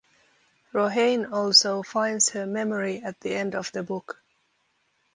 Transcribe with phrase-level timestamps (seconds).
[0.73, 4.19] Rohain also finds her memory at the end of the book.